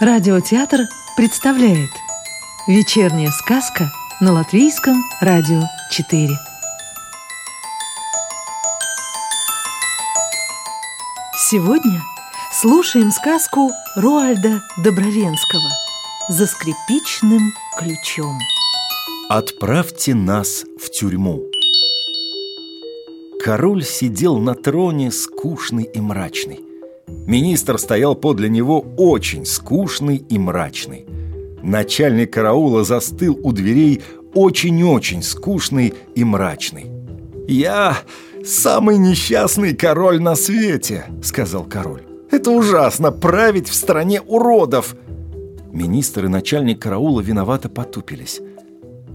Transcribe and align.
Радиотеатр 0.00 0.86
представляет 1.16 1.90
Вечерняя 2.68 3.32
сказка 3.32 3.90
на 4.20 4.32
Латвийском 4.32 5.02
радио 5.20 5.62
4 5.90 6.28
Сегодня 11.50 12.00
слушаем 12.52 13.10
сказку 13.10 13.72
Роальда 13.96 14.62
Добровенского 14.76 15.68
«За 16.28 16.46
скрипичным 16.46 17.52
ключом» 17.76 18.38
Отправьте 19.28 20.14
нас 20.14 20.64
в 20.80 20.90
тюрьму 20.90 21.42
Король 23.42 23.82
сидел 23.82 24.38
на 24.38 24.54
троне 24.54 25.10
скучный 25.10 25.90
и 25.92 26.00
мрачный 26.00 26.67
Министр 27.28 27.78
стоял 27.78 28.14
подле 28.14 28.48
него 28.48 28.80
очень 28.96 29.44
скучный 29.44 30.16
и 30.16 30.38
мрачный. 30.38 31.04
Начальник 31.62 32.32
караула 32.32 32.84
застыл 32.84 33.38
у 33.42 33.52
дверей 33.52 34.02
очень-очень 34.32 35.22
скучный 35.22 35.92
и 36.14 36.24
мрачный. 36.24 36.86
«Я 37.46 37.98
самый 38.46 38.96
несчастный 38.96 39.76
король 39.76 40.22
на 40.22 40.36
свете»,— 40.36 41.04
сказал 41.22 41.64
король. 41.64 42.02
«Это 42.30 42.50
ужасно, 42.50 43.12
править 43.12 43.68
в 43.68 43.74
стране 43.74 44.22
уродов!» 44.22 44.96
Министр 45.70 46.24
и 46.24 46.28
начальник 46.28 46.80
караула 46.80 47.20
виновато 47.20 47.68
потупились. 47.68 48.40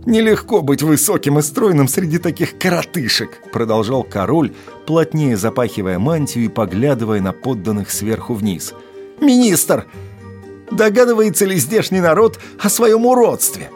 «Нелегко 0.05 0.61
быть 0.61 0.81
высоким 0.81 1.39
и 1.39 1.41
стройным 1.41 1.87
среди 1.87 2.17
таких 2.17 2.57
коротышек», 2.57 3.39
продолжал 3.53 4.03
король, 4.03 4.51
плотнее 4.85 5.37
запахивая 5.37 5.97
мантию 5.97 6.45
и 6.45 6.49
поглядывая 6.49 7.21
на 7.21 7.31
подданных 7.31 7.89
сверху 7.89 8.33
вниз. 8.33 8.73
«Министр, 9.21 9.85
догадывается 10.69 11.45
ли 11.45 11.55
здешний 11.55 12.01
народ 12.01 12.37
о 12.59 12.69
своем 12.69 13.05
уродстве?» 13.05 13.69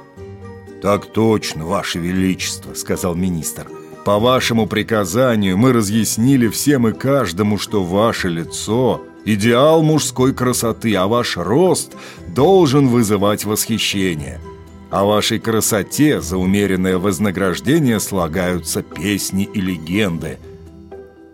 «Так 0.81 1.05
точно, 1.05 1.65
Ваше 1.65 1.99
Величество»,— 1.99 2.73
сказал 2.75 3.15
министр. 3.15 3.67
«По 4.03 4.19
вашему 4.19 4.67
приказанию 4.67 5.57
мы 5.57 5.71
разъяснили 5.71 6.49
всем 6.49 6.89
и 6.89 6.93
каждому, 6.93 7.57
что 7.57 7.83
ваше 7.83 8.27
лицо— 8.27 9.01
идеал 9.25 9.81
мужской 9.81 10.33
красоты, 10.33 10.93
а 10.95 11.07
ваш 11.07 11.37
рост 11.37 11.93
должен 12.27 12.89
вызывать 12.89 13.45
восхищение». 13.45 14.41
О 14.89 15.03
вашей 15.03 15.39
красоте 15.39 16.21
за 16.21 16.37
умеренное 16.37 16.97
вознаграждение 16.97 17.99
слагаются 17.99 18.81
песни 18.81 19.49
и 19.53 19.59
легенды. 19.59 20.37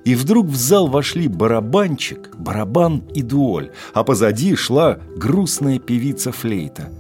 И 0.06 0.16
вдруг 0.16 0.48
в 0.48 0.56
зал 0.56 0.88
вошли 0.88 1.28
барабанчик, 1.28 2.36
барабан 2.38 3.04
и 3.14 3.22
дуоль, 3.22 3.72
а 3.94 4.04
позади 4.04 4.56
шла 4.56 5.00
грустная 5.16 5.80
певица 5.80 6.32
флейта. 6.32 6.92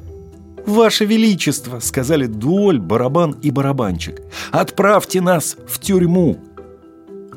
«Ваше 0.66 1.06
Величество!»— 1.06 1.80
сказали 1.82 2.28
дуоль, 2.28 2.80
барабан 2.80 3.32
и 3.42 3.52
барабанчик. 3.52 4.22
«Отправьте 4.52 5.20
нас 5.20 5.58
в 5.68 5.80
тюрьму!» 5.80 6.40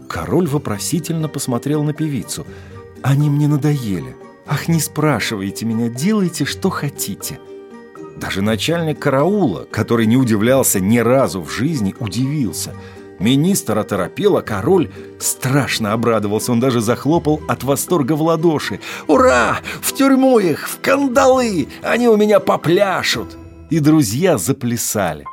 Король 0.09 0.47
вопросительно 0.47 1.27
посмотрел 1.27 1.83
на 1.83 1.93
певицу. 1.93 2.47
«Они 3.03 3.29
мне 3.29 3.49
надоели. 3.49 4.15
Ах, 4.47 4.69
не 4.69 4.79
спрашивайте 4.79 5.65
меня, 5.65 5.89
делайте, 5.89 6.45
что 6.45 6.71
хотите!» 6.71 7.41
Даже 8.17 8.41
начальник 8.41 8.99
караула, 8.99 9.67
который 9.71 10.07
не 10.07 10.17
удивлялся 10.17 10.81
ни 10.81 10.99
разу 10.99 11.43
в 11.43 11.51
жизни, 11.51 11.95
удивился. 12.01 12.75
Министр 13.19 13.79
оторопел, 13.79 14.37
а 14.37 14.43
король 14.43 14.91
страшно 15.19 15.93
обрадовался. 15.93 16.53
Он 16.53 16.61
даже 16.61 16.81
захлопал 16.81 17.41
от 17.49 17.63
восторга 17.65 18.13
в 18.15 18.23
ладоши. 18.23 18.81
«Ура! 19.07 19.59
В 19.81 19.93
тюрьму 19.95 20.39
их! 20.39 20.69
В 20.69 20.81
кандалы! 20.81 21.69
Они 21.83 22.09
у 22.09 22.17
меня 22.17 22.41
попляшут!» 22.41 23.37
И 23.71 23.81
друзья 23.81 24.39
заплясали. 24.39 25.25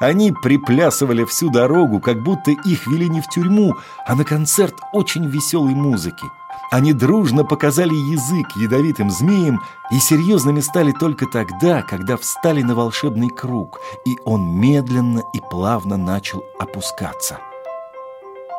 Они 0.00 0.32
приплясывали 0.32 1.24
всю 1.24 1.48
дорогу, 1.48 2.00
как 2.00 2.22
будто 2.22 2.50
их 2.50 2.86
вели 2.88 3.08
не 3.08 3.20
в 3.20 3.28
тюрьму, 3.28 3.74
а 4.04 4.16
на 4.16 4.24
концерт 4.24 4.74
очень 4.92 5.26
веселой 5.28 5.74
музыки. 5.74 6.24
Они 6.72 6.94
дружно 6.94 7.44
показали 7.44 7.92
язык 7.92 8.56
ядовитым 8.56 9.10
змеям 9.10 9.60
и 9.90 9.98
серьезными 9.98 10.60
стали 10.60 10.92
только 10.92 11.26
тогда, 11.26 11.82
когда 11.82 12.16
встали 12.16 12.62
на 12.62 12.74
волшебный 12.74 13.28
круг, 13.28 13.78
и 14.06 14.16
он 14.24 14.58
медленно 14.58 15.22
и 15.34 15.40
плавно 15.50 15.98
начал 15.98 16.42
опускаться. 16.58 17.36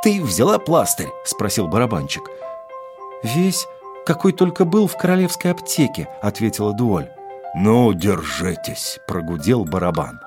«Ты 0.04 0.22
взяла 0.22 0.60
пластырь?»– 0.60 1.12
спросил 1.26 1.68
барабанчик. 1.68 2.30
«Весь, 3.24 3.66
какой 4.06 4.32
только 4.32 4.64
был 4.64 4.86
в 4.86 4.96
королевской 4.96 5.50
аптеке»,– 5.50 6.08
ответила 6.22 6.72
Дуоль. 6.72 7.10
«Ну, 7.56 7.94
держитесь»,– 7.94 9.00
прогудел 9.08 9.66
барабан. 9.66 10.20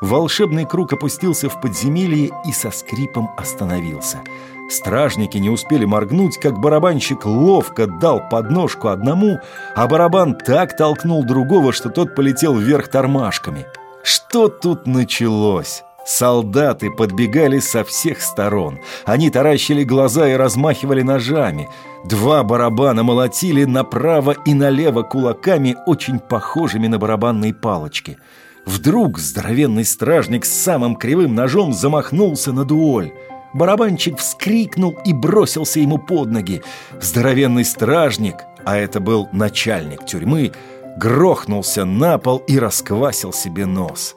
Волшебный 0.00 0.66
круг 0.66 0.92
опустился 0.92 1.48
в 1.48 1.60
подземелье 1.60 2.32
и 2.44 2.50
со 2.50 2.72
скрипом 2.72 3.30
остановился– 3.36 4.20
Стражники 4.68 5.36
не 5.38 5.50
успели 5.50 5.84
моргнуть, 5.84 6.38
как 6.38 6.58
барабанщик 6.58 7.26
ловко 7.26 7.86
дал 7.86 8.28
подножку 8.28 8.88
одному, 8.88 9.38
а 9.74 9.86
барабан 9.86 10.34
так 10.34 10.76
толкнул 10.76 11.24
другого, 11.24 11.72
что 11.72 11.90
тот 11.90 12.14
полетел 12.14 12.54
вверх 12.54 12.88
тормашками. 12.88 13.66
Что 14.02 14.48
тут 14.48 14.86
началось? 14.86 15.82
Солдаты 16.06 16.90
подбегали 16.90 17.58
со 17.60 17.82
всех 17.82 18.20
сторон. 18.20 18.78
Они 19.06 19.30
таращили 19.30 19.84
глаза 19.84 20.28
и 20.28 20.34
размахивали 20.34 21.02
ножами. 21.02 21.68
Два 22.04 22.42
барабана 22.42 23.02
молотили 23.02 23.64
направо 23.64 24.32
и 24.44 24.52
налево 24.52 25.02
кулаками, 25.02 25.76
очень 25.86 26.18
похожими 26.18 26.88
на 26.88 26.98
барабанные 26.98 27.54
палочки. 27.54 28.18
Вдруг 28.66 29.18
здоровенный 29.18 29.84
стражник 29.84 30.44
с 30.44 30.52
самым 30.52 30.96
кривым 30.96 31.34
ножом 31.34 31.72
замахнулся 31.72 32.52
на 32.52 32.64
дуоль. 32.64 33.12
Барабанчик 33.54 34.18
вскрикнул 34.18 34.98
и 35.04 35.12
бросился 35.12 35.78
ему 35.80 35.98
под 35.98 36.30
ноги. 36.30 36.62
Здоровенный 37.00 37.64
стражник, 37.64 38.36
а 38.64 38.76
это 38.76 39.00
был 39.00 39.28
начальник 39.32 40.04
тюрьмы, 40.04 40.52
грохнулся 40.98 41.84
на 41.84 42.18
пол 42.18 42.38
и 42.48 42.58
расквасил 42.58 43.32
себе 43.32 43.64
нос. 43.64 44.16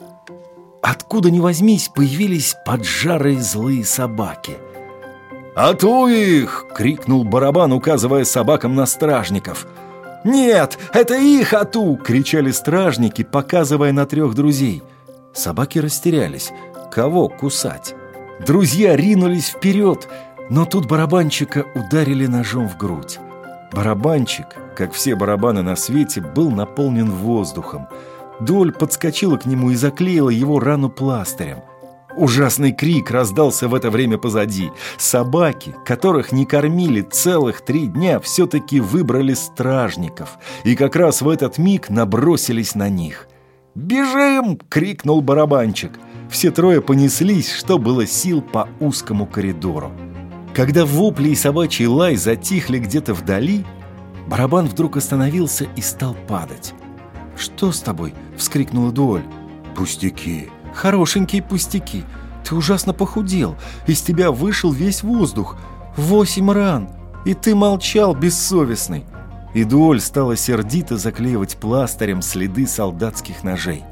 Откуда 0.81 1.29
ни 1.29 1.39
возьмись, 1.39 1.89
появились 1.93 2.55
поджарые 2.65 3.39
злые 3.39 3.85
собаки. 3.85 4.57
«Ату 5.55 6.07
их!»— 6.07 6.65
крикнул 6.75 7.23
барабан, 7.23 7.73
указывая 7.73 8.25
собакам 8.25 8.75
на 8.75 8.85
стражников. 8.85 9.67
«Нет, 10.23 10.77
это 10.93 11.15
их 11.15 11.53
ату!»— 11.53 11.97
кричали 12.05 12.51
стражники, 12.51 13.23
показывая 13.23 13.91
на 13.91 14.05
трех 14.05 14.35
друзей. 14.35 14.83
Собаки 15.33 15.79
растерялись. 15.79 16.51
Кого 16.91 17.27
кусать? 17.29 17.95
Друзья 18.45 18.95
ринулись 18.95 19.49
вперед, 19.49 20.07
но 20.49 20.65
тут 20.65 20.87
барабанчика 20.87 21.65
ударили 21.73 22.27
ножом 22.27 22.69
в 22.69 22.77
грудь. 22.77 23.19
Барабанчик, 23.73 24.45
как 24.75 24.93
все 24.93 25.15
барабаны 25.15 25.63
на 25.63 25.75
свете, 25.75 26.21
был 26.21 26.51
наполнен 26.51 27.09
воздухом. 27.09 27.87
Доль 28.39 28.71
подскочила 28.71 29.37
к 29.37 29.45
нему 29.45 29.71
и 29.71 29.75
заклеила 29.75 30.29
его 30.29 30.59
рану 30.59 30.89
пластырем. 30.89 31.59
Ужасный 32.15 32.71
крик 32.71 33.11
раздался 33.11 33.67
в 33.67 33.75
это 33.75 33.91
время 33.91 34.17
позади. 34.17 34.71
Собаки, 34.97 35.75
которых 35.85 36.31
не 36.31 36.45
кормили 36.45 37.01
целых 37.01 37.61
три 37.61 37.87
дня, 37.87 38.19
все-таки 38.19 38.79
выбрали 38.79 39.33
стражников. 39.33 40.37
И 40.63 40.75
как 40.75 40.95
раз 40.95 41.21
в 41.21 41.29
этот 41.29 41.57
миг 41.57 41.89
набросились 41.89 42.75
на 42.75 42.89
них. 42.89 43.27
«Бежим!»— 43.75 44.59
крикнул 44.69 45.21
барабанчик. 45.21 45.91
Все 46.29 46.51
трое 46.51 46.81
понеслись, 46.81 47.51
что 47.51 47.77
было 47.77 48.05
сил 48.05 48.41
по 48.41 48.67
узкому 48.79 49.25
коридору. 49.25 49.91
Когда 50.53 50.85
вопли 50.85 51.29
и 51.29 51.35
собачий 51.35 51.85
лай 51.85 52.15
затихли 52.15 52.79
где-то 52.79 53.13
вдали, 53.13 53.65
барабан 54.27 54.67
вдруг 54.67 54.97
остановился 54.97 55.65
и 55.75 55.81
стал 55.81 56.15
падать. 56.27 56.73
«Что 57.37 57.71
с 57.71 57.79
тобой?»— 57.79 58.13
вскрикнула 58.37 58.91
Дуоль. 58.91 59.23
«Пустяки». 59.75 60.49
«Хорошенькие 60.73 61.41
пустяки. 61.41 62.03
Ты 62.43 62.55
ужасно 62.55 62.93
похудел. 62.93 63.55
Из 63.87 64.01
тебя 64.01 64.31
вышел 64.31 64.71
весь 64.71 65.01
воздух. 65.01 65.57
Восемь 65.95 66.51
ран. 66.51 66.89
И 67.25 67.33
ты 67.33 67.55
молчал, 67.55 68.15
бессовестный». 68.15 69.05
И 69.53 69.63
Дуоль 69.63 70.01
стала 70.01 70.35
сердито 70.35 70.97
заклеивать 70.97 71.57
пластырем 71.57 72.21
следы 72.21 72.67
солдатских 72.67 73.43
ножей. 73.43 73.83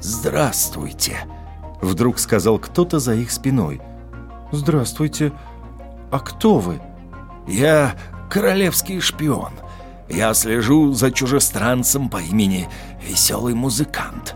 «Здравствуйте!» 0.00 1.18
Вдруг 1.80 2.18
сказал 2.18 2.58
кто-то 2.58 2.98
за 2.98 3.14
их 3.14 3.30
спиной. 3.30 3.80
«Здравствуйте. 4.52 5.32
А 6.10 6.18
кто 6.18 6.58
вы?» 6.58 6.80
«Я 7.46 7.94
королевский 8.30 9.00
шпион. 9.00 9.52
Я 10.08 10.34
слежу 10.34 10.92
за 10.92 11.10
чужестранцем 11.10 12.08
по 12.08 12.18
имени 12.18 12.68
Веселый 13.06 13.54
Музыкант». 13.54 14.34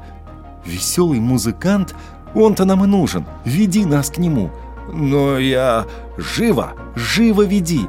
«Веселый 0.64 1.20
музыкант? 1.20 1.94
Он-то 2.34 2.66
нам 2.66 2.84
и 2.84 2.86
нужен. 2.86 3.26
Веди 3.44 3.84
нас 3.84 4.10
к 4.10 4.18
нему». 4.18 4.50
«Но 4.92 5.38
я... 5.38 5.86
Живо! 6.16 6.72
Живо 6.94 7.42
веди! 7.42 7.86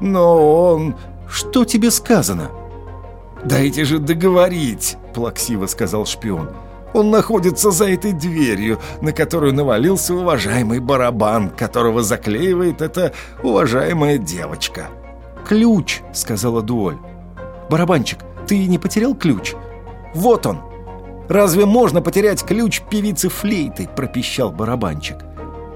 Но 0.00 0.72
он...» 0.72 0.96
«Что 1.28 1.64
тебе 1.64 1.90
сказано?» 1.90 2.50
«Дайте 3.44 3.84
же 3.84 3.98
договорить»,– 3.98 4.96
плаксиво 5.14 5.66
сказал 5.66 6.04
шпион. 6.04 6.50
«Он 6.92 7.10
находится 7.10 7.70
за 7.70 7.88
этой 7.90 8.12
дверью, 8.12 8.78
на 9.00 9.12
которую 9.12 9.54
навалился 9.54 10.14
уважаемый 10.14 10.80
барабан, 10.80 11.50
которого 11.50 12.02
заклеивает 12.02 12.82
эта 12.82 13.12
уважаемая 13.42 14.18
девочка». 14.18 14.88
«Ключ»,– 15.46 16.00
сказала 16.12 16.62
Дуоль. 16.62 16.98
«Барабанчик, 17.68 18.18
ты 18.46 18.66
не 18.66 18.78
потерял 18.78 19.14
ключ?» 19.14 19.54
«Вот 20.14 20.46
он!» 20.46 20.60
«Разве 21.28 21.64
можно 21.64 22.02
потерять 22.02 22.44
ключ 22.44 22.82
певицы 22.90 23.28
флейты?»– 23.28 23.88
пропищал 23.96 24.50
барабанчик. 24.50 25.18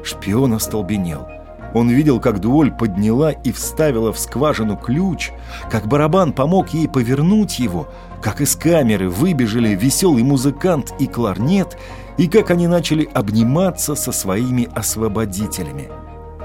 Шпион 0.02 0.54
остолбенел. 0.54 1.28
Он 1.74 1.90
видел, 1.90 2.20
как 2.20 2.40
Дуоль 2.40 2.70
подняла 2.70 3.32
и 3.32 3.50
вставила 3.50 4.12
в 4.12 4.18
скважину 4.18 4.76
ключ, 4.76 5.32
как 5.70 5.88
барабан 5.88 6.32
помог 6.32 6.70
ей 6.70 6.88
повернуть 6.88 7.58
его, 7.58 7.88
как 8.22 8.40
из 8.40 8.54
камеры 8.54 9.10
выбежали 9.10 9.74
веселый 9.74 10.22
музыкант 10.22 10.94
и 11.00 11.06
кларнет, 11.06 11.76
и 12.16 12.28
как 12.28 12.52
они 12.52 12.68
начали 12.68 13.08
обниматься 13.12 13.96
со 13.96 14.12
своими 14.12 14.68
освободителями. 14.72 15.88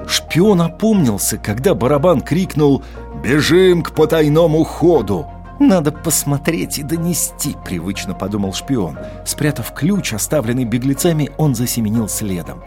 Шпион 0.08 0.62
опомнился, 0.64 1.38
когда 1.38 1.76
барабан 1.76 2.22
крикнул 2.22 2.84
«Бежим 3.24 3.84
к 3.84 3.92
потайному 3.92 4.64
ходу!» 4.64 5.28
«Надо 5.60 5.92
посмотреть 5.92 6.80
и 6.80 6.84
донести»,— 6.84 7.56
привычно 7.66 8.16
подумал 8.16 8.54
шпион. 8.54 8.98
Спрятав 9.26 9.74
ключ, 9.74 10.14
оставленный 10.14 10.64
беглецами, 10.64 11.32
он 11.38 11.54
засеменил 11.54 12.08
следом. 12.08 12.64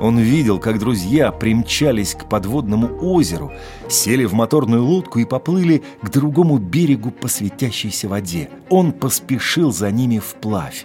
Он 0.00 0.18
видел, 0.18 0.58
как 0.58 0.78
друзья 0.78 1.32
примчались 1.32 2.14
к 2.14 2.28
подводному 2.28 2.98
озеру, 3.00 3.52
сели 3.88 4.24
в 4.24 4.34
моторную 4.34 4.84
лодку 4.84 5.18
и 5.20 5.24
поплыли 5.24 5.82
к 6.02 6.10
другому 6.10 6.58
берегу 6.58 7.10
по 7.10 7.28
светящейся 7.28 8.08
воде. 8.08 8.50
Он 8.68 8.92
поспешил 8.92 9.72
за 9.72 9.90
ними 9.90 10.18
вплавь. 10.18 10.84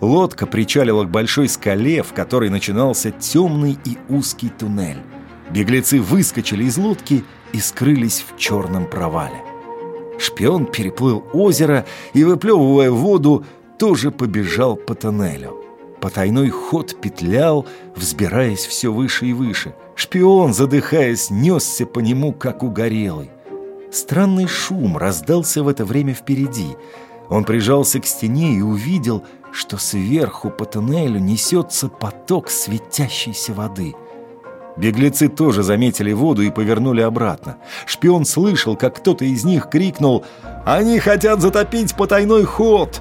Лодка 0.00 0.46
причалила 0.46 1.04
к 1.04 1.10
большой 1.10 1.48
скале, 1.48 2.02
в 2.02 2.12
которой 2.12 2.50
начинался 2.50 3.10
темный 3.10 3.78
и 3.84 3.96
узкий 4.08 4.48
туннель. 4.48 5.02
Беглецы 5.50 6.00
выскочили 6.00 6.64
из 6.64 6.76
лодки 6.78 7.24
и 7.52 7.60
скрылись 7.60 8.24
в 8.28 8.36
черном 8.38 8.86
провале. 8.86 9.42
Шпион 10.18 10.66
переплыл 10.66 11.24
озеро 11.32 11.86
и, 12.12 12.24
выплевывая 12.24 12.90
воду, 12.90 13.44
тоже 13.78 14.10
побежал 14.10 14.76
по 14.76 14.94
тоннелю. 14.94 15.67
Потайной 16.00 16.50
ход 16.50 17.00
петлял, 17.00 17.66
взбираясь 17.96 18.66
все 18.66 18.92
выше 18.92 19.26
и 19.26 19.32
выше. 19.32 19.74
Шпион, 19.96 20.54
задыхаясь, 20.54 21.30
несся 21.30 21.86
по 21.86 21.98
нему, 21.98 22.32
как 22.32 22.62
угорелый. 22.62 23.30
Странный 23.90 24.46
шум 24.46 24.96
раздался 24.96 25.62
в 25.62 25.68
это 25.68 25.84
время 25.84 26.14
впереди. 26.14 26.76
Он 27.28 27.44
прижался 27.44 28.00
к 28.00 28.06
стене 28.06 28.54
и 28.54 28.62
увидел, 28.62 29.24
что 29.52 29.76
сверху 29.76 30.50
по 30.50 30.64
тоннелю 30.64 31.18
несется 31.18 31.88
поток 31.88 32.48
светящейся 32.48 33.52
воды. 33.52 33.94
Беглецы 34.76 35.28
тоже 35.28 35.64
заметили 35.64 36.12
воду 36.12 36.42
и 36.42 36.50
повернули 36.50 37.00
обратно. 37.00 37.56
Шпион 37.86 38.24
слышал, 38.24 38.76
как 38.76 38.96
кто-то 38.98 39.24
из 39.24 39.44
них 39.44 39.68
крикнул 39.68 40.24
«Они 40.64 41.00
хотят 41.00 41.40
затопить 41.40 41.96
потайной 41.96 42.44
ход!» 42.44 43.00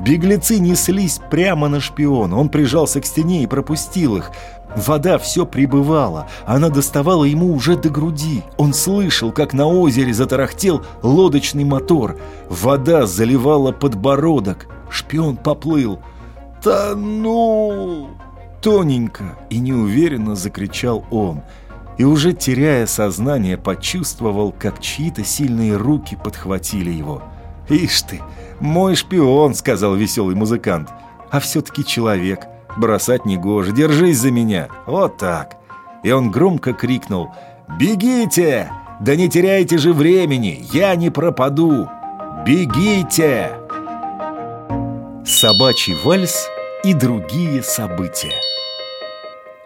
Беглецы 0.00 0.58
неслись 0.58 1.20
прямо 1.30 1.68
на 1.68 1.80
шпиона. 1.80 2.38
Он 2.38 2.48
прижался 2.48 3.00
к 3.00 3.06
стене 3.06 3.42
и 3.42 3.46
пропустил 3.46 4.16
их. 4.16 4.30
Вода 4.76 5.18
все 5.18 5.46
прибывала. 5.46 6.28
Она 6.46 6.68
доставала 6.68 7.24
ему 7.24 7.54
уже 7.54 7.76
до 7.76 7.90
груди. 7.90 8.42
Он 8.56 8.74
слышал, 8.74 9.30
как 9.30 9.52
на 9.52 9.66
озере 9.66 10.12
затарахтел 10.12 10.82
лодочный 11.02 11.64
мотор. 11.64 12.18
Вода 12.48 13.06
заливала 13.06 13.72
подбородок. 13.72 14.66
Шпион 14.90 15.36
поплыл. 15.36 16.00
«Тону!» 16.62 18.08
Тоненько 18.60 19.36
и 19.50 19.58
неуверенно 19.58 20.34
закричал 20.34 21.04
он. 21.10 21.42
И 21.98 22.04
уже 22.04 22.32
теряя 22.32 22.86
сознание, 22.86 23.56
почувствовал, 23.56 24.52
как 24.58 24.80
чьи-то 24.80 25.22
сильные 25.22 25.76
руки 25.76 26.16
подхватили 26.16 26.90
его. 26.90 27.22
«Ишь 27.68 28.02
ты!» 28.02 28.20
«Мой 28.60 28.94
шпион»,— 28.94 29.54
сказал 29.56 29.94
веселый 29.94 30.34
музыкант. 30.34 30.90
«А 31.30 31.40
все-таки 31.40 31.84
человек. 31.84 32.46
Бросать 32.76 33.24
не 33.24 33.36
гоже. 33.36 33.72
Держись 33.72 34.18
за 34.18 34.30
меня. 34.30 34.68
Вот 34.86 35.16
так». 35.18 35.56
И 36.02 36.12
он 36.12 36.30
громко 36.30 36.72
крикнул 36.72 37.30
«Бегите! 37.78 38.70
Да 39.00 39.16
не 39.16 39.28
теряйте 39.28 39.78
же 39.78 39.92
времени! 39.92 40.64
Я 40.72 40.94
не 40.94 41.10
пропаду! 41.10 41.88
Бегите!» 42.46 43.50
Собачий 45.24 45.96
вальс 46.04 46.48
и 46.84 46.92
другие 46.92 47.62
события. 47.62 48.34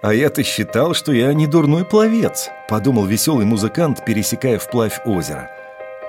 «А 0.00 0.14
я-то 0.14 0.44
считал, 0.44 0.94
что 0.94 1.12
я 1.12 1.34
не 1.34 1.48
дурной 1.48 1.84
пловец»,— 1.84 2.50
подумал 2.68 3.04
веселый 3.04 3.44
музыкант, 3.44 4.04
пересекая 4.04 4.60
вплавь 4.60 5.00
озеро. 5.04 5.50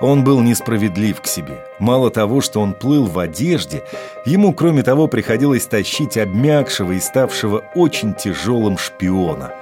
Он 0.00 0.24
был 0.24 0.40
несправедлив 0.40 1.20
к 1.20 1.26
себе. 1.26 1.64
Мало 1.78 2.10
того, 2.10 2.40
что 2.40 2.60
он 2.60 2.72
плыл 2.72 3.06
в 3.06 3.18
одежде, 3.18 3.82
ему, 4.24 4.54
кроме 4.54 4.82
того, 4.82 5.08
приходилось 5.08 5.66
тащить 5.66 6.16
обмякшего 6.16 6.92
и 6.92 7.00
ставшего 7.00 7.62
очень 7.74 8.14
тяжелым 8.14 8.78
шпиона. 8.78 9.52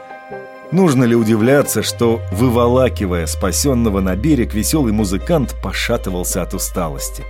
Нужно 0.70 1.04
ли 1.04 1.16
удивляться, 1.16 1.82
что, 1.82 2.20
выволакивая 2.30 3.26
спасенного 3.26 4.00
на 4.00 4.14
берег, 4.16 4.54
веселый 4.54 4.92
музыкант 4.92 5.56
пошатывался 5.62 6.42
от 6.42 6.54
усталости? 6.54 7.24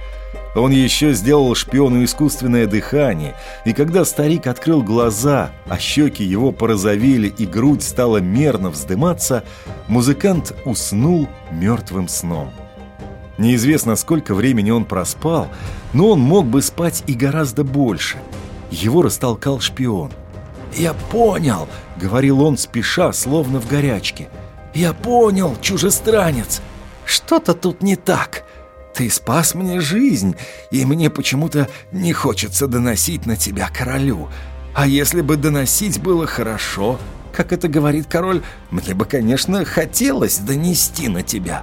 Он 0.56 0.72
еще 0.72 1.12
сделал 1.12 1.54
шпиону 1.54 2.02
искусственное 2.04 2.66
дыхание, 2.66 3.36
и 3.64 3.72
когда 3.72 4.04
старик 4.04 4.48
открыл 4.48 4.82
глаза, 4.82 5.50
а 5.68 5.78
щеки 5.78 6.24
его 6.24 6.50
порозовели 6.50 7.28
и 7.28 7.46
грудь 7.46 7.84
стала 7.84 8.18
мерно 8.18 8.70
вздыматься, 8.70 9.44
музыкант 9.86 10.54
уснул 10.64 11.28
мертвым 11.52 12.08
сном. 12.08 12.52
Неизвестно, 13.38 13.94
сколько 13.94 14.34
времени 14.34 14.70
он 14.70 14.84
проспал, 14.84 15.48
но 15.92 16.10
он 16.10 16.20
мог 16.20 16.46
бы 16.46 16.60
спать 16.60 17.04
и 17.06 17.14
гораздо 17.14 17.62
больше. 17.62 18.18
Его 18.70 19.02
растолкал 19.02 19.60
шпион. 19.60 20.10
«Я 20.74 20.92
понял»,— 20.92 21.68
говорил 21.96 22.42
он, 22.42 22.58
спеша, 22.58 23.12
словно 23.12 23.60
в 23.60 23.68
горячке. 23.68 24.28
«Я 24.74 24.92
понял, 24.92 25.56
чужестранец. 25.60 26.60
Что-то 27.04 27.54
тут 27.54 27.82
не 27.82 27.96
так. 27.96 28.44
Ты 28.94 29.08
спас 29.08 29.54
мне 29.54 29.80
жизнь, 29.80 30.34
и 30.70 30.84
мне 30.84 31.08
почему-то 31.08 31.68
не 31.92 32.12
хочется 32.12 32.66
доносить 32.66 33.24
на 33.24 33.36
тебя 33.36 33.68
королю. 33.68 34.28
А 34.74 34.86
если 34.86 35.20
бы 35.20 35.36
доносить 35.36 36.00
было 36.00 36.26
хорошо, 36.26 36.98
как 37.32 37.52
это 37.52 37.68
говорит 37.68 38.06
король, 38.08 38.42
мне 38.70 38.94
бы, 38.94 39.04
конечно, 39.04 39.64
хотелось 39.64 40.38
донести 40.38 41.08
на 41.08 41.22
тебя». 41.22 41.62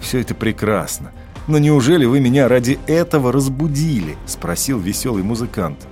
«Все 0.00 0.20
это 0.20 0.34
прекрасно. 0.34 1.12
Но 1.46 1.58
неужели 1.58 2.04
вы 2.04 2.20
меня 2.20 2.48
ради 2.48 2.78
этого 2.86 3.32
разбудили?»– 3.32 4.16
спросил 4.26 4.78
веселый 4.78 5.22
музыкант. 5.22 5.86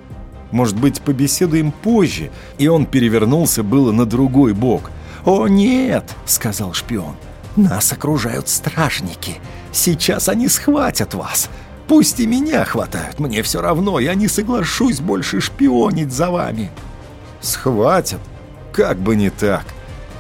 «Может 0.51 0.79
быть, 0.79 1.01
побеседуем 1.01 1.73
позже?» 1.73 2.31
И 2.59 2.69
он 2.69 2.87
перевернулся 2.87 3.63
было 3.63 3.91
на 3.91 4.07
другой 4.07 4.53
бок. 4.53 4.91
«О, 5.25 5.49
нет!»– 5.49 6.15
сказал 6.27 6.73
шпион. 6.73 7.17
«Нас 7.57 7.93
окружают 7.93 8.49
стражники. 8.49 9.41
Сейчас 9.73 10.29
они 10.29 10.49
схватят 10.49 11.15
вас. 11.15 11.49
Пусть 11.89 12.21
и 12.21 12.27
меня 12.27 12.65
хватают, 12.65 13.19
мне 13.19 13.43
все 13.43 13.61
равно, 13.61 13.99
я 13.99 14.15
не 14.15 14.29
соглашусь 14.29 15.01
больше 15.01 15.41
шпионить 15.41 16.13
за 16.13 16.31
вами». 16.31 16.71
«Схватят? 17.41 18.21
Как 18.73 18.99
бы 18.99 19.17
не 19.17 19.31
так!» 19.31 19.65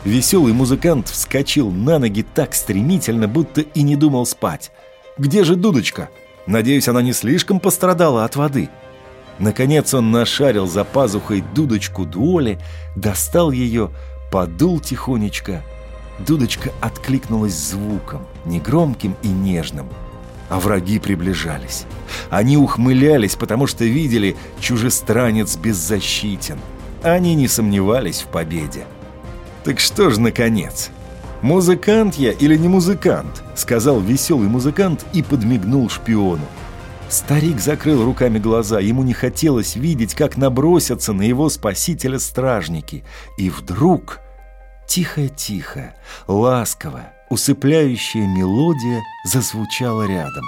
Веселый 0.06 0.52
музыкант 0.52 1.08
вскочил 1.08 1.72
на 1.72 1.98
ноги 1.98 2.22
так 2.22 2.54
стремительно, 2.54 3.26
будто 3.26 3.62
и 3.62 3.82
не 3.82 3.96
думал 3.96 4.25
спать. 4.25 4.70
«Где 5.18 5.42
же 5.42 5.56
дудочка? 5.56 6.10
Надеюсь, 6.46 6.86
она 6.86 7.02
не 7.02 7.12
слишком 7.12 7.58
пострадала 7.58 8.25
от 8.25 8.36
воды». 8.36 8.70
Наконец 9.40 9.92
он 9.94 10.12
нашарил 10.12 10.68
за 10.68 10.84
пазухой 10.84 11.42
дудочку 11.56 12.04
Дуоли, 12.06 12.60
достал 12.94 13.50
ее, 13.50 13.90
подул 14.30 14.78
тихонечко. 14.78 15.64
Дудочка 16.20 16.70
откликнулась 16.80 17.54
звуком, 17.54 18.25
негромким 18.44 19.16
и 19.25 19.28
нежным. 19.28 19.88
А 20.48 20.60
враги 20.60 21.00
приближались. 21.00 21.84
Они 22.30 22.56
ухмылялись, 22.56 23.34
потому 23.34 23.66
что 23.66 23.84
видели, 23.84 24.36
чужестранец 24.60 25.56
беззащитен. 25.56 26.60
Они 27.02 27.34
не 27.34 27.48
сомневались 27.48 28.20
в 28.20 28.28
победе. 28.28 28.86
«Так 29.66 29.80
что 29.80 30.11
ж, 30.11 30.18
наконец? 30.18 30.90
Музыкант 31.42 32.14
я 32.14 32.30
или 32.30 32.56
не 32.56 32.68
музыкант?» 32.68 33.42
Сказал 33.56 33.99
веселый 33.99 34.46
музыкант 34.46 35.04
и 35.12 35.25
подмигнул 35.25 35.90
шпиону. 35.90 36.44
Старик 37.08 37.58
закрыл 37.58 38.04
руками 38.04 38.38
глаза, 38.38 38.78
ему 38.78 39.02
не 39.02 39.12
хотелось 39.12 39.75
видеть, 39.75 40.14
как 40.14 40.37
набросятся 40.37 41.12
на 41.12 41.23
его 41.23 41.49
спасителя 41.49 42.20
стражники. 42.20 43.02
И 43.38 43.50
вдруг 43.50 44.20
тихая-тихая, 44.87 45.96
ласковая, 46.28 47.12
усыпляющая 47.28 48.25
мелодия 48.25 49.02
зазвучала 49.25 50.06
рядом. 50.06 50.44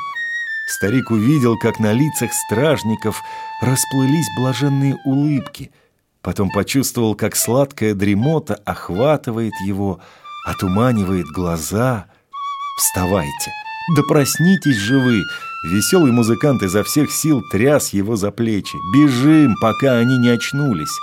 Старик 0.68 1.10
увидел, 1.10 1.58
как 1.58 1.80
на 1.80 1.92
лицах 1.92 2.30
стражников 2.32 3.20
расплылись 3.62 4.28
блаженные 4.38 4.96
улыбки. 5.04 5.72
Потом 6.28 6.50
почувствовал, 6.50 7.14
как 7.14 7.34
сладкая 7.34 7.94
дремота 7.94 8.60
охватывает 8.66 9.54
его, 9.64 9.98
отуманивает 10.44 11.24
глаза. 11.28 12.04
«Вставайте! 12.76 13.50
Да 13.96 14.02
проснитесь 14.06 14.76
же 14.76 14.98
вы!» 14.98 15.22
Веселый 15.72 16.12
музыкант 16.12 16.62
изо 16.62 16.84
всех 16.84 17.10
сил 17.10 17.40
тряс 17.50 17.94
его 17.94 18.16
за 18.16 18.30
плечи. 18.30 18.76
«Бежим, 18.94 19.54
пока 19.58 19.94
они 19.94 20.18
не 20.18 20.28
очнулись!» 20.28 20.94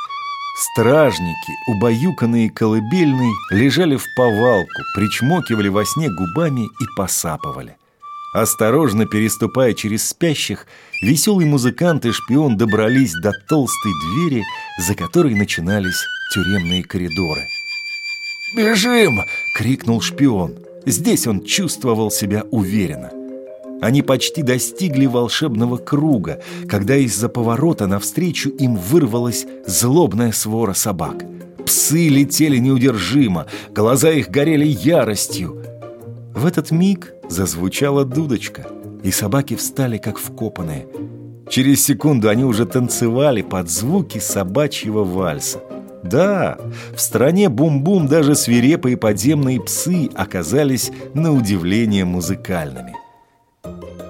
Стражники, 0.75 1.53
убаюканные 1.70 2.51
колыбельной, 2.51 3.34
лежали 3.50 3.96
в 3.96 4.05
повалку, 4.15 4.84
причмокивали 4.94 5.70
во 5.70 5.86
сне 5.86 6.08
губами 6.08 6.65
и 6.65 6.86
посапывали. 6.96 7.77
Осторожно 8.35 9.05
переступая 9.05 9.73
через 9.73 10.09
спящих, 10.09 10.67
веселый 11.01 11.45
музыкант 11.45 12.05
и 12.05 12.11
шпион 12.11 12.57
добрались 12.57 13.13
до 13.13 13.31
толстой 13.47 13.93
двери, 14.09 14.43
за 14.77 14.93
которой 14.93 15.33
начинались 15.33 16.03
тюремные 16.33 16.83
коридоры. 16.83 17.47
«Бежим!»— 18.53 19.21
крикнул 19.55 20.01
шпион. 20.01 20.55
Здесь 20.85 21.27
он 21.27 21.45
чувствовал 21.45 22.11
себя 22.11 22.43
уверенно. 22.51 23.09
Они 23.81 24.01
почти 24.01 24.41
достигли 24.43 25.05
волшебного 25.05 25.77
круга, 25.77 26.41
когда 26.67 26.97
из-за 26.97 27.29
поворота 27.29 27.87
навстречу 27.87 28.49
им 28.49 28.75
вырвалась 28.75 29.45
злобная 29.65 30.33
свора 30.33 30.73
собак. 30.73 31.23
Псы 31.65 32.09
летели 32.09 32.57
неудержимо, 32.57 33.47
глаза 33.73 34.11
их 34.11 34.29
горели 34.29 34.65
яростью. 34.65 35.64
В 36.35 36.45
этот 36.45 36.69
миг 36.71 37.15
Зазвучала 37.27 38.05
дудочка, 38.05 38.67
и 39.03 39.11
собаки 39.11 39.55
встали 39.55 39.97
как 39.97 40.17
вкопанные. 40.17 40.87
Через 41.49 41.83
секунду 41.83 42.29
они 42.29 42.43
уже 42.43 42.65
танцевали 42.65 43.41
под 43.41 43.69
звуки 43.69 44.19
собачьего 44.19 45.03
вальса. 45.03 45.59
Да, 46.03 46.57
в 46.95 47.01
стране 47.01 47.49
бум-бум 47.49 48.07
даже 48.07 48.35
свирепые 48.35 48.95
подземные 48.95 49.59
псы 49.59 50.09
оказались 50.13 50.91
на 51.13 51.33
удивление 51.33 52.05
музыкальными. 52.05 52.93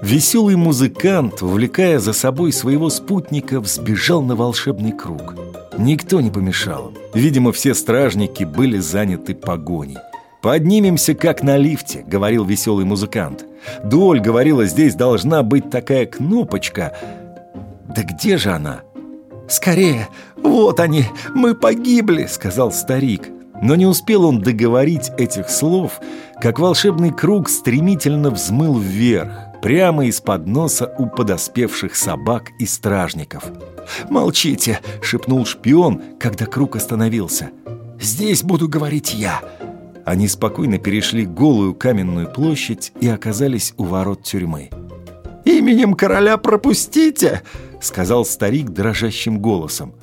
Веселый 0.01 0.55
музыкант, 0.55 1.41
увлекая 1.41 1.99
за 1.99 2.13
собой 2.13 2.51
своего 2.51 2.89
спутника, 2.89 3.61
взбежал 3.61 4.21
на 4.21 4.35
волшебный 4.35 4.91
круг. 4.91 5.35
Никто 5.77 6.21
не 6.21 6.29
помешал. 6.29 6.91
Видимо, 7.13 7.51
все 7.53 7.73
стражники 7.73 8.43
были 8.43 8.77
заняты 8.77 9.33
погоней. 9.33 9.97
«Поднимемся, 10.45 11.15
как 11.15 11.41
на 11.41 11.57
лифте»,— 11.57 12.03
говорил 12.07 12.45
веселый 12.45 12.85
музыкант. 12.85 13.47
Доль 13.83 14.19
говорила, 14.19 14.65
здесь 14.65 14.93
должна 14.93 15.41
быть 15.41 15.71
такая 15.71 16.05
кнопочка. 16.05 16.95
Да 17.87 18.03
где 18.03 18.37
же 18.37 18.51
она? 18.51 18.81
«Скорее! 19.47 20.07
Вот 20.37 20.79
они! 20.79 21.05
Мы 21.33 21.55
погибли!»— 21.55 22.27
сказал 22.29 22.71
старик. 22.71 23.23
Но 23.59 23.73
не 23.73 23.87
успел 23.87 24.23
он 24.23 24.39
договорить 24.39 25.09
этих 25.17 25.49
слов, 25.49 25.99
как 26.39 26.59
волшебный 26.59 27.09
круг 27.09 27.49
стремительно 27.49 28.29
взмыл 28.29 28.77
вверх, 28.77 29.31
прямо 29.63 30.05
из-под 30.05 30.45
носа 30.45 30.93
у 30.99 31.07
подоспевших 31.07 31.95
собак 31.95 32.51
и 32.59 32.67
стражников. 32.67 33.45
«Молчите!»— 34.11 34.79
шепнул 35.01 35.43
шпион, 35.43 36.03
когда 36.19 36.45
круг 36.45 36.75
остановился. 36.75 37.49
«Здесь 37.99 38.43
буду 38.43 38.69
говорить 38.69 39.15
я!» 39.15 39.41
Они 40.05 40.27
спокойно 40.27 40.77
перешли 40.77 41.25
голую 41.25 41.73
каменную 41.73 42.31
площадь 42.31 42.93
и 43.01 43.07
оказались 43.07 43.73
у 43.77 43.85
ворот 43.85 44.21
тюрьмы. 44.21 44.69
«Именем 45.45 45.95
короля 45.95 46.37
пропустите!»— 46.37 47.41
сказал 47.81 48.23
старик 48.23 48.69
дрожащим 48.69 49.39
голосом. 49.39 49.95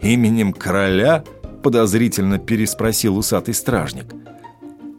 «Именем 0.00 0.52
короля?»— 0.52 1.24
подозрительно 1.62 2.38
переспросил 2.38 3.18
усатый 3.18 3.54
стражник. 3.54 4.06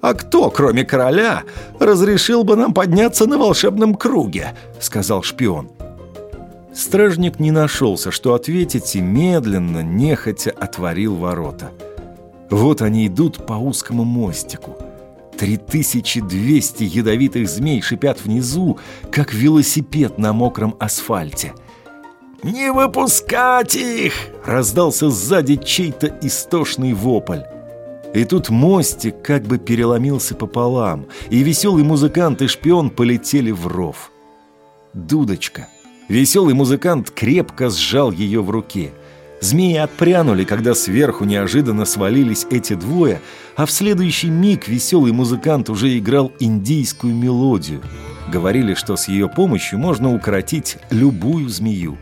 «А 0.01 0.13
кто, 0.13 0.49
кроме 0.49 0.83
короля, 0.83 1.43
разрешил 1.79 2.43
бы 2.43 2.57
нам 2.57 2.73
подняться 2.73 3.25
на 3.25 3.37
волшебном 3.37 3.95
круге?»— 3.95 4.53
сказал 4.81 5.23
шпион. 5.23 5.69
Стражник 6.73 7.39
не 7.39 7.51
нашелся, 7.51 8.11
что 8.11 8.33
ответить, 8.33 8.95
и 8.95 9.01
медленно, 9.01 9.81
нехотя 9.81 10.51
отворил 10.51 11.15
ворота— 11.15 11.71
вот 12.49 12.81
они 12.81 13.07
идут 13.07 13.45
по 13.45 13.53
узкому 13.53 14.03
мостику. 14.03 14.77
3200 15.37 16.83
ядовитых 16.83 17.47
змей 17.47 17.81
шипят 17.81 18.23
внизу, 18.23 18.77
как 19.11 19.33
велосипед 19.33 20.17
на 20.17 20.33
мокром 20.33 20.75
асфальте. 20.79 21.53
«Не 22.43 22.71
выпускать 22.71 23.75
их!»— 23.75 24.13
раздался 24.45 25.09
сзади 25.09 25.57
чей-то 25.57 26.07
истошный 26.21 26.93
вопль. 26.93 27.41
И 28.13 28.23
тут 28.25 28.49
мостик 28.49 29.21
как 29.21 29.43
бы 29.43 29.59
переломился 29.59 30.35
пополам, 30.35 31.05
и 31.29 31.43
веселый 31.43 31.83
музыкант 31.83 32.41
и 32.41 32.47
шпион 32.47 32.89
полетели 32.89 33.51
в 33.51 33.67
ров. 33.67 34.11
Дудочка. 34.93 35.67
Веселый 36.07 36.55
музыкант 36.55 37.11
крепко 37.11 37.69
сжал 37.69 38.11
ее 38.11 38.41
в 38.41 38.49
руке— 38.49 38.91
Змеи 39.41 39.77
отпрянули, 39.77 40.43
когда 40.43 40.75
сверху 40.75 41.23
неожиданно 41.23 41.85
свалились 41.85 42.45
эти 42.51 42.73
двое, 42.73 43.21
а 43.55 43.65
в 43.65 43.71
следующий 43.71 44.29
миг 44.29 44.67
веселый 44.67 45.13
музыкант 45.13 45.69
уже 45.69 45.97
играл 45.97 46.31
индийскую 46.39 47.15
мелодию. 47.15 47.81
Говорили, 48.27 48.73
что 48.73 48.97
с 48.97 49.07
ее 49.07 49.29
помощью 49.29 49.79
можно 49.79 50.13
укоротить 50.13 50.77
любую 50.89 51.47
змею. 51.47 51.97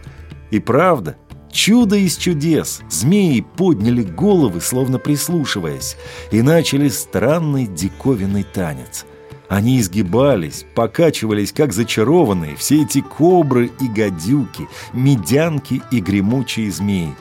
И 0.50 0.60
правда, 0.60 1.16
чудо 1.52 1.96
из 1.96 2.18
чудес! 2.18 2.82
Змеи 2.90 3.42
подняли 3.42 4.02
головы, 4.02 4.60
словно 4.60 4.98
прислушиваясь, 4.98 5.96
и 6.32 6.42
начали 6.42 6.90
странный 6.90 7.68
диковинный 7.68 8.44
танец. 8.44 9.06
Они 9.48 9.80
изгибались, 9.80 10.66
покачивались, 10.76 11.54
как 11.54 11.72
зачарованные, 11.72 12.58
все 12.58 12.82
эти 12.82 13.00
кобры 13.00 13.72
и 13.80 13.88
гадюки, 13.88 14.68
медянки 14.92 15.82
и 15.92 16.02
гремучие 16.02 16.70
змеи 16.72 17.14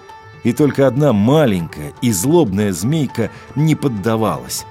и 0.46 0.52
только 0.52 0.86
одна 0.86 1.12
маленькая 1.12 1.92
и 2.02 2.12
злобная 2.12 2.72
змейка 2.72 3.32
не 3.56 3.74
поддавалась. 3.74 4.64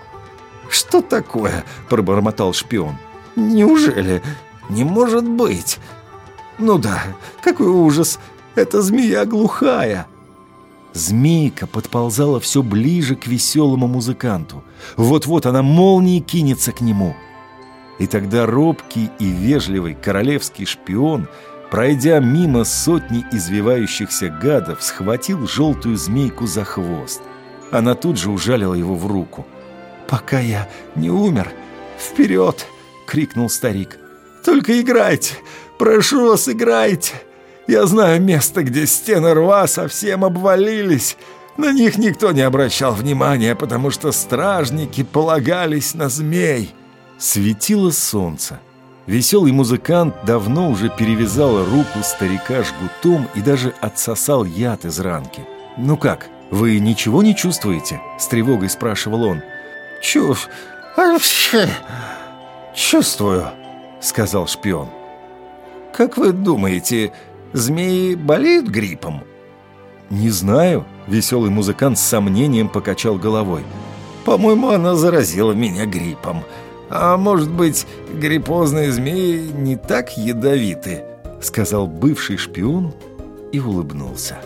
«Что 0.70 1.01
такое?»– 1.01 1.65
пробормотал 1.89 2.53
шпион. 2.53 2.96
«Неужели? 3.36 4.24
Не 4.70 4.86
может 4.86 5.27
быть!» 5.27 5.79
«Ну 6.60 6.77
да, 6.77 7.03
какой 7.41 7.67
ужас! 7.67 8.20
Эта 8.55 8.82
змея 8.82 9.25
глухая!» 9.25 10.08
Змейка 10.94 11.67
подползала 11.67 12.39
все 12.39 12.63
ближе 12.63 13.17
к 13.17 13.27
веселому 13.27 13.88
музыканту. 13.88 14.63
Вот-вот 14.96 15.46
она 15.46 15.62
молнией 15.62 16.22
кинется 16.22 16.72
к 16.72 16.79
нему. 16.79 17.17
И 18.00 18.08
тогда 18.08 18.46
робкий 18.46 19.10
и 19.20 19.25
вежливый 19.25 19.94
королевский 19.94 20.65
шпион– 20.65 21.27
Пройдя 21.72 22.19
мимо 22.19 22.63
сотни 22.63 23.25
извивающихся 23.31 24.29
гадов, 24.29 24.84
схватил 24.84 25.48
желтую 25.48 25.98
змейку 25.98 26.48
за 26.48 26.63
хвост. 26.63 27.22
Она 27.72 27.95
тут 27.95 28.17
же 28.17 28.29
ужалила 28.29 28.75
его 28.75 28.95
в 28.95 29.07
руку. 29.07 29.45
«Пока 30.07 30.39
я 30.39 30.69
не 30.95 31.10
умер, 31.10 31.51
вперед!»— 31.98 32.67
крикнул 33.07 33.50
старик. 33.50 33.98
«Только 34.43 34.79
играйте! 34.79 35.34
Прошу 35.79 36.29
вас, 36.29 36.48
играйте! 36.48 37.13
Я 37.67 37.88
знаю 37.88 38.22
место, 38.22 38.63
где 38.63 38.86
стены 38.86 39.34
рва 39.34 39.65
совсем 39.65 40.24
обвалились. 40.24 41.17
На 41.57 41.72
них 41.72 41.98
никто 41.98 42.31
не 42.31 42.41
обращал 42.41 42.93
внимания, 42.93 43.55
потому 43.55 43.89
что 43.89 44.12
стражники 44.12 45.03
полагались 45.03 45.95
на 45.95 46.10
змей». 46.10 46.75
Светило 47.17 47.91
солнце. 47.91 48.60
Веселый 49.07 49.51
музыкант 49.51 50.15
давно 50.25 50.71
уже 50.71 50.89
перевязал 50.89 51.63
руку 51.63 52.00
старика 52.03 52.63
жгутом 52.63 53.27
и 53.35 53.41
даже 53.41 53.74
отсосал 53.79 54.45
яд 54.45 54.83
из 54.83 55.00
ранки. 55.00 55.45
«Ну 55.77 55.95
как, 55.95 56.27
вы 56.50 56.79
ничего 56.79 57.21
не 57.21 57.35
чувствуете?»– 57.35 58.01
с 58.19 58.27
тревогой 58.27 58.69
спрашивал 58.69 59.24
он. 59.24 59.41
«Чув... 60.01 60.50
вообще... 60.97 61.69
чувствую»,– 62.74 63.45
сказал 64.01 64.47
шпион. 64.47 64.89
«Как 65.93 66.17
вы 66.17 66.31
думаете, 66.31 67.13
змеи 67.53 68.15
болеют 68.15 68.67
гриппом?» 68.67 69.21
«Не 70.09 70.31
знаю»,– 70.31 70.83
веселый 71.07 71.51
музыкант 71.51 72.00
с 72.00 72.03
сомнением 72.03 72.69
покачал 72.69 73.15
головой. 73.15 73.63
«По-моему, 74.24 74.69
она 74.69 74.95
заразила 74.95 75.51
меня 75.51 75.85
гриппом», 75.85 76.43
«А 76.89 77.18
может 77.18 77.50
быть, 77.50 77.86
гриппозные 78.13 78.92
змеи 78.92 79.51
не 79.56 79.75
так 79.75 80.18
ядовиты?» 80.18 81.04
Сказал 81.42 81.88
бывший 81.88 82.38
шпион 82.38 82.94
и 83.51 83.60
улыбнулся. 83.60 84.38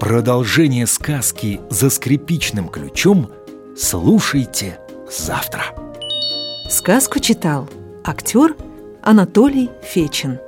Продолжение 0.00 0.86
сказки 0.86 1.60
«За 1.70 1.88
скрипичным 1.88 2.68
ключом» 2.68 3.30
слушайте 3.76 4.78
завтра. 5.10 5.64
Сказку 6.68 7.18
читал 7.18 7.68
актер 8.04 8.56
Анатолий 9.02 9.70
Фечин. 9.82 10.38